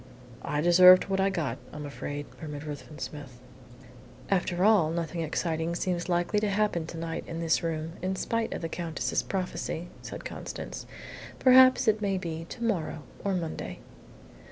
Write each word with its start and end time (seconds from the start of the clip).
"I 0.41 0.61
deserved 0.61 1.03
what 1.09 1.19
I 1.19 1.29
got, 1.29 1.59
I'm 1.71 1.85
afraid," 1.85 2.25
murmured 2.41 2.63
Ruthven 2.63 2.97
Smith. 2.97 3.39
"After 4.31 4.63
all, 4.65 4.89
nothing 4.89 5.21
exciting 5.21 5.75
seems 5.75 6.09
likely 6.09 6.39
to 6.39 6.49
happen 6.49 6.87
to 6.87 6.97
night 6.97 7.23
in 7.27 7.39
this 7.39 7.61
room, 7.61 7.91
in 8.01 8.15
spite 8.15 8.51
of 8.51 8.63
the 8.63 8.67
Countess's 8.67 9.21
prophecy," 9.21 9.89
said 10.01 10.25
Constance. 10.25 10.87
"Perhaps 11.37 11.87
it 11.87 12.01
may 12.01 12.17
be 12.17 12.45
to 12.49 12.63
morrow 12.63 13.03
or 13.23 13.35
Monday." 13.35 13.77